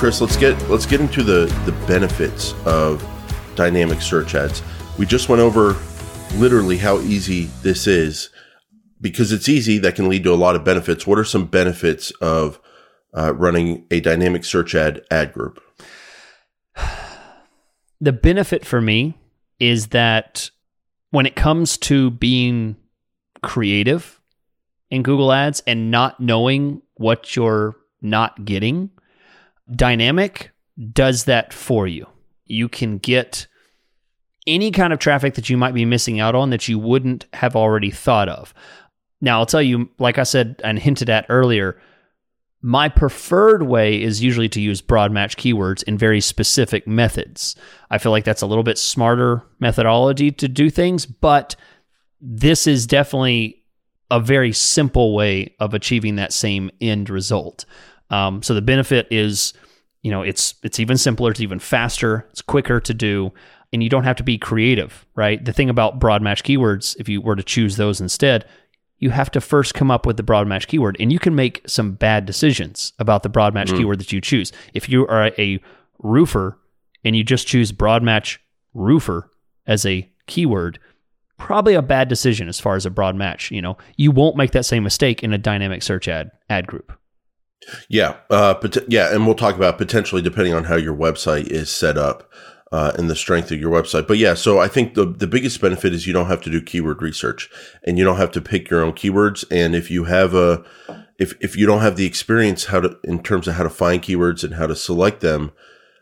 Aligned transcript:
Chris, 0.00 0.22
let's 0.22 0.38
get 0.38 0.58
let's 0.70 0.86
get 0.86 0.98
into 0.98 1.22
the 1.22 1.44
the 1.66 1.72
benefits 1.86 2.54
of 2.64 3.06
dynamic 3.54 4.00
search 4.00 4.34
ads. 4.34 4.62
We 4.98 5.04
just 5.04 5.28
went 5.28 5.42
over 5.42 5.76
literally 6.36 6.78
how 6.78 7.00
easy 7.00 7.50
this 7.60 7.86
is 7.86 8.30
because 9.02 9.30
it's 9.30 9.46
easy. 9.46 9.76
That 9.76 9.96
can 9.96 10.08
lead 10.08 10.24
to 10.24 10.32
a 10.32 10.36
lot 10.36 10.56
of 10.56 10.64
benefits. 10.64 11.06
What 11.06 11.18
are 11.18 11.24
some 11.24 11.44
benefits 11.44 12.12
of 12.12 12.58
uh, 13.12 13.34
running 13.34 13.84
a 13.90 14.00
dynamic 14.00 14.46
search 14.46 14.74
ad 14.74 15.02
ad 15.10 15.34
group? 15.34 15.62
The 18.00 18.12
benefit 18.12 18.64
for 18.64 18.80
me 18.80 19.18
is 19.58 19.88
that 19.88 20.50
when 21.10 21.26
it 21.26 21.36
comes 21.36 21.76
to 21.76 22.10
being 22.10 22.76
creative 23.42 24.18
in 24.90 25.02
Google 25.02 25.30
Ads 25.30 25.62
and 25.66 25.90
not 25.90 26.18
knowing 26.20 26.80
what 26.94 27.36
you're 27.36 27.76
not 28.00 28.46
getting, 28.46 28.88
Dynamic 29.74 30.50
does 30.92 31.24
that 31.24 31.52
for 31.52 31.86
you. 31.86 32.06
You 32.46 32.68
can 32.68 32.98
get 32.98 33.46
any 34.46 34.70
kind 34.70 34.92
of 34.92 34.98
traffic 34.98 35.34
that 35.34 35.50
you 35.50 35.56
might 35.56 35.74
be 35.74 35.84
missing 35.84 36.18
out 36.18 36.34
on 36.34 36.50
that 36.50 36.68
you 36.68 36.78
wouldn't 36.78 37.26
have 37.34 37.54
already 37.54 37.90
thought 37.90 38.28
of. 38.28 38.54
Now, 39.20 39.38
I'll 39.38 39.46
tell 39.46 39.62
you, 39.62 39.90
like 39.98 40.18
I 40.18 40.22
said 40.22 40.60
and 40.64 40.78
hinted 40.78 41.10
at 41.10 41.26
earlier, 41.28 41.80
my 42.62 42.88
preferred 42.88 43.62
way 43.62 44.02
is 44.02 44.22
usually 44.22 44.48
to 44.50 44.60
use 44.60 44.80
broad 44.80 45.12
match 45.12 45.36
keywords 45.36 45.82
in 45.84 45.96
very 45.96 46.20
specific 46.20 46.86
methods. 46.86 47.56
I 47.90 47.98
feel 47.98 48.12
like 48.12 48.24
that's 48.24 48.42
a 48.42 48.46
little 48.46 48.64
bit 48.64 48.78
smarter 48.78 49.42
methodology 49.60 50.30
to 50.32 50.48
do 50.48 50.68
things, 50.68 51.06
but 51.06 51.56
this 52.20 52.66
is 52.66 52.86
definitely 52.86 53.62
a 54.10 54.20
very 54.20 54.52
simple 54.52 55.14
way 55.14 55.54
of 55.60 55.72
achieving 55.72 56.16
that 56.16 56.32
same 56.32 56.70
end 56.80 57.08
result. 57.08 57.64
Um, 58.10 58.42
so 58.42 58.54
the 58.54 58.62
benefit 58.62 59.06
is, 59.10 59.52
you 60.02 60.10
know, 60.10 60.22
it's 60.22 60.54
it's 60.62 60.80
even 60.80 60.96
simpler, 60.96 61.30
it's 61.30 61.40
even 61.40 61.58
faster, 61.58 62.26
it's 62.30 62.42
quicker 62.42 62.80
to 62.80 62.94
do, 62.94 63.32
and 63.72 63.82
you 63.82 63.88
don't 63.88 64.04
have 64.04 64.16
to 64.16 64.22
be 64.22 64.38
creative, 64.38 65.06
right? 65.14 65.44
The 65.44 65.52
thing 65.52 65.70
about 65.70 65.98
broad 65.98 66.22
match 66.22 66.42
keywords, 66.42 66.96
if 66.98 67.08
you 67.08 67.20
were 67.20 67.36
to 67.36 67.42
choose 67.42 67.76
those 67.76 68.00
instead, 68.00 68.44
you 68.98 69.10
have 69.10 69.30
to 69.32 69.40
first 69.40 69.74
come 69.74 69.90
up 69.90 70.06
with 70.06 70.16
the 70.16 70.22
broad 70.22 70.46
match 70.46 70.68
keyword, 70.68 70.96
and 71.00 71.12
you 71.12 71.18
can 71.18 71.34
make 71.34 71.62
some 71.66 71.92
bad 71.92 72.26
decisions 72.26 72.92
about 72.98 73.22
the 73.22 73.28
broad 73.28 73.54
match 73.54 73.70
mm. 73.70 73.78
keyword 73.78 73.98
that 74.00 74.12
you 74.12 74.20
choose. 74.20 74.52
If 74.74 74.88
you 74.88 75.06
are 75.06 75.32
a 75.38 75.60
roofer 75.98 76.58
and 77.04 77.16
you 77.16 77.24
just 77.24 77.46
choose 77.46 77.72
broad 77.72 78.02
match 78.02 78.40
roofer 78.74 79.30
as 79.66 79.86
a 79.86 80.08
keyword, 80.26 80.78
probably 81.38 81.74
a 81.74 81.82
bad 81.82 82.08
decision 82.08 82.48
as 82.48 82.60
far 82.60 82.76
as 82.76 82.86
a 82.86 82.90
broad 82.90 83.16
match. 83.16 83.50
You 83.50 83.62
know, 83.62 83.78
you 83.96 84.10
won't 84.10 84.36
make 84.36 84.52
that 84.52 84.66
same 84.66 84.82
mistake 84.82 85.24
in 85.24 85.32
a 85.32 85.38
dynamic 85.38 85.82
search 85.82 86.06
ad 86.06 86.30
ad 86.48 86.66
group. 86.66 86.92
Yeah, 87.88 88.16
uh, 88.30 88.54
pot- 88.54 88.88
yeah, 88.88 89.12
and 89.14 89.26
we'll 89.26 89.34
talk 89.34 89.56
about 89.56 89.78
potentially 89.78 90.22
depending 90.22 90.54
on 90.54 90.64
how 90.64 90.76
your 90.76 90.96
website 90.96 91.46
is 91.48 91.70
set 91.70 91.98
up 91.98 92.30
uh, 92.72 92.92
and 92.96 93.10
the 93.10 93.16
strength 93.16 93.50
of 93.50 93.60
your 93.60 93.70
website. 93.70 94.06
But 94.06 94.18
yeah, 94.18 94.34
so 94.34 94.58
I 94.58 94.68
think 94.68 94.94
the 94.94 95.06
the 95.06 95.26
biggest 95.26 95.60
benefit 95.60 95.92
is 95.92 96.06
you 96.06 96.12
don't 96.12 96.26
have 96.26 96.40
to 96.42 96.50
do 96.50 96.62
keyword 96.62 97.02
research 97.02 97.50
and 97.84 97.98
you 97.98 98.04
don't 98.04 98.16
have 98.16 98.32
to 98.32 98.40
pick 98.40 98.70
your 98.70 98.82
own 98.82 98.92
keywords. 98.92 99.44
And 99.50 99.74
if 99.74 99.90
you 99.90 100.04
have 100.04 100.34
a 100.34 100.64
if 101.18 101.34
if 101.40 101.56
you 101.56 101.66
don't 101.66 101.82
have 101.82 101.96
the 101.96 102.06
experience 102.06 102.66
how 102.66 102.80
to 102.80 102.96
in 103.04 103.22
terms 103.22 103.48
of 103.48 103.54
how 103.54 103.64
to 103.64 103.70
find 103.70 104.02
keywords 104.02 104.44
and 104.44 104.54
how 104.54 104.66
to 104.66 104.76
select 104.76 105.20
them, 105.20 105.52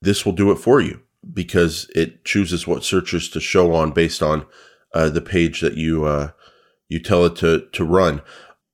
this 0.00 0.24
will 0.24 0.32
do 0.32 0.50
it 0.50 0.56
for 0.56 0.80
you 0.80 1.00
because 1.32 1.90
it 1.94 2.24
chooses 2.24 2.66
what 2.66 2.84
searches 2.84 3.28
to 3.30 3.40
show 3.40 3.74
on 3.74 3.92
based 3.92 4.22
on 4.22 4.46
uh, 4.94 5.08
the 5.08 5.20
page 5.20 5.60
that 5.60 5.76
you 5.76 6.04
uh, 6.04 6.30
you 6.88 7.00
tell 7.00 7.24
it 7.24 7.36
to 7.36 7.66
to 7.72 7.84
run. 7.84 8.20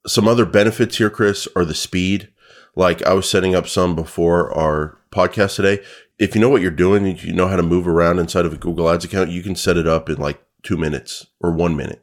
Some 0.07 0.29
other 0.29 0.47
benefits 0.47 0.99
here, 0.99 1.11
Chris, 1.11 1.49
are 1.57 1.65
the 1.65 1.75
speed 1.75 2.29
like 2.77 3.03
I 3.05 3.15
was 3.15 3.29
setting 3.29 3.55
up 3.55 3.67
some 3.67 3.97
before 3.97 4.53
our 4.57 4.99
podcast 5.11 5.57
today. 5.57 5.83
If 6.19 6.35
you 6.35 6.41
know 6.41 6.49
what 6.49 6.63
you're 6.63 6.71
doing, 6.71 7.17
you 7.19 7.33
know 7.33 7.49
how 7.49 7.57
to 7.57 7.63
move 7.63 7.89
around 7.89 8.19
inside 8.19 8.47
of 8.47 8.53
a 8.53 8.57
Google 8.57 8.89
Ads 8.89 9.05
account, 9.05 9.31
you 9.31 9.43
can 9.43 9.57
set 9.57 9.77
it 9.77 9.87
up 9.87 10.09
in 10.09 10.17
like 10.17 10.41
two 10.63 10.77
minutes 10.77 11.27
or 11.41 11.53
one 11.53 11.77
minute. 11.77 12.03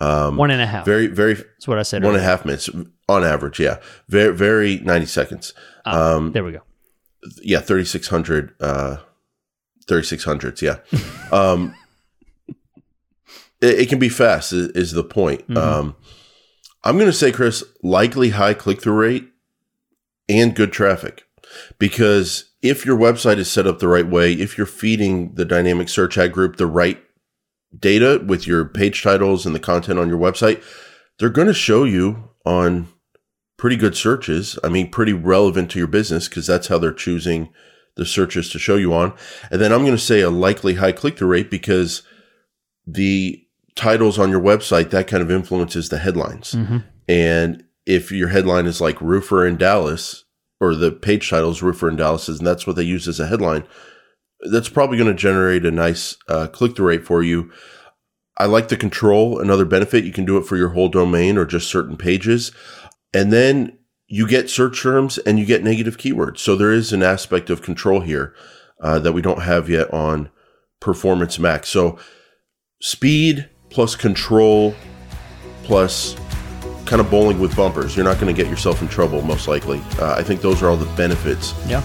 Um, 0.00 0.36
one 0.36 0.50
and 0.50 0.60
a 0.60 0.66
half. 0.66 0.84
Very, 0.84 1.06
very. 1.06 1.34
That's 1.34 1.68
what 1.68 1.78
I 1.78 1.82
said. 1.82 2.02
One 2.02 2.10
earlier. 2.10 2.20
and 2.20 2.26
a 2.26 2.30
half 2.30 2.44
minutes 2.44 2.68
on 3.08 3.24
average. 3.24 3.60
Yeah. 3.60 3.78
Very, 4.08 4.34
very 4.34 4.78
90 4.78 5.06
seconds. 5.06 5.54
Ah, 5.84 6.14
um, 6.14 6.32
there 6.32 6.44
we 6.44 6.52
go. 6.52 6.62
Yeah. 7.42 7.60
3,600, 7.60 8.54
uh, 8.60 8.96
3600s. 9.86 10.60
Yeah. 10.60 10.78
um, 11.32 11.74
it, 13.60 13.80
it, 13.80 13.88
can 13.88 13.98
be 13.98 14.10
fast 14.10 14.52
is, 14.52 14.68
is 14.70 14.92
the 14.92 15.04
point. 15.04 15.48
Mm-hmm. 15.48 15.56
Um, 15.56 15.96
I'm 16.84 16.96
going 16.96 17.06
to 17.06 17.12
say, 17.12 17.32
Chris, 17.32 17.64
likely 17.82 18.30
high 18.30 18.54
click 18.54 18.82
through 18.82 18.94
rate 18.94 19.32
and 20.28 20.54
good 20.54 20.72
traffic. 20.72 21.24
Because 21.78 22.52
if 22.62 22.84
your 22.84 22.96
website 22.96 23.38
is 23.38 23.50
set 23.50 23.66
up 23.66 23.78
the 23.78 23.88
right 23.88 24.06
way, 24.06 24.32
if 24.32 24.58
you're 24.58 24.66
feeding 24.66 25.34
the 25.34 25.44
dynamic 25.44 25.88
search 25.88 26.18
ad 26.18 26.32
group 26.32 26.56
the 26.56 26.66
right 26.66 27.00
data 27.78 28.22
with 28.24 28.46
your 28.46 28.64
page 28.64 29.02
titles 29.02 29.46
and 29.46 29.54
the 29.54 29.60
content 29.60 29.98
on 29.98 30.08
your 30.08 30.18
website, 30.18 30.62
they're 31.18 31.28
going 31.30 31.46
to 31.48 31.54
show 31.54 31.84
you 31.84 32.30
on 32.44 32.88
pretty 33.56 33.76
good 33.76 33.96
searches. 33.96 34.58
I 34.62 34.68
mean, 34.68 34.90
pretty 34.90 35.12
relevant 35.12 35.70
to 35.72 35.78
your 35.78 35.88
business 35.88 36.28
because 36.28 36.46
that's 36.46 36.68
how 36.68 36.78
they're 36.78 36.92
choosing 36.92 37.50
the 37.96 38.04
searches 38.06 38.50
to 38.50 38.58
show 38.58 38.76
you 38.76 38.92
on. 38.92 39.14
And 39.50 39.60
then 39.60 39.72
I'm 39.72 39.80
going 39.80 39.92
to 39.92 39.98
say 39.98 40.20
a 40.20 40.30
likely 40.30 40.74
high 40.74 40.92
click 40.92 41.16
through 41.16 41.28
rate 41.28 41.50
because 41.50 42.02
the 42.86 43.42
titles 43.74 44.18
on 44.18 44.30
your 44.30 44.40
website, 44.40 44.90
that 44.90 45.06
kind 45.06 45.22
of 45.22 45.30
influences 45.30 45.88
the 45.88 45.98
headlines. 45.98 46.52
Mm-hmm. 46.52 46.78
And 47.08 47.64
if 47.86 48.10
your 48.10 48.28
headline 48.28 48.66
is 48.66 48.80
like 48.80 49.00
roofer 49.00 49.46
in 49.46 49.56
Dallas 49.56 50.24
or 50.60 50.74
the 50.74 50.90
page 50.90 51.30
title 51.30 51.50
is 51.50 51.62
roofer 51.62 51.88
in 51.88 51.96
Dallas 51.96 52.28
and 52.28 52.46
that's 52.46 52.66
what 52.66 52.76
they 52.76 52.82
use 52.82 53.06
as 53.06 53.20
a 53.20 53.28
headline, 53.28 53.64
that's 54.50 54.68
probably 54.68 54.98
going 54.98 55.10
to 55.10 55.14
generate 55.14 55.64
a 55.64 55.70
nice 55.70 56.16
uh, 56.28 56.48
click 56.48 56.76
through 56.76 56.88
rate 56.88 57.04
for 57.04 57.22
you. 57.22 57.50
I 58.38 58.46
like 58.46 58.68
the 58.68 58.76
control. 58.76 59.40
Another 59.40 59.64
benefit, 59.64 60.04
you 60.04 60.12
can 60.12 60.26
do 60.26 60.36
it 60.36 60.44
for 60.44 60.56
your 60.56 60.70
whole 60.70 60.88
domain 60.88 61.38
or 61.38 61.46
just 61.46 61.70
certain 61.70 61.96
pages. 61.96 62.52
And 63.14 63.32
then 63.32 63.78
you 64.08 64.28
get 64.28 64.50
search 64.50 64.82
terms 64.82 65.18
and 65.18 65.38
you 65.38 65.46
get 65.46 65.64
negative 65.64 65.96
keywords. 65.96 66.38
So 66.38 66.54
there 66.54 66.72
is 66.72 66.92
an 66.92 67.02
aspect 67.02 67.48
of 67.48 67.62
control 67.62 68.00
here 68.00 68.34
uh, 68.82 68.98
that 68.98 69.12
we 69.12 69.22
don't 69.22 69.42
have 69.42 69.70
yet 69.70 69.92
on 69.92 70.30
Performance 70.80 71.38
Max. 71.38 71.68
So 71.68 71.98
speed 72.80 73.48
plus 73.70 73.96
control 73.96 74.74
plus 75.64 76.14
kind 76.86 77.00
of 77.00 77.10
bowling 77.10 77.38
with 77.38 77.54
bumpers. 77.54 77.96
You're 77.96 78.04
not 78.04 78.18
going 78.18 78.34
to 78.34 78.42
get 78.42 78.50
yourself 78.50 78.80
in 78.80 78.88
trouble, 78.88 79.20
most 79.22 79.48
likely. 79.48 79.82
Uh, 79.98 80.14
I 80.14 80.22
think 80.22 80.40
those 80.40 80.62
are 80.62 80.68
all 80.68 80.76
the 80.76 80.92
benefits 80.96 81.52
yeah. 81.66 81.82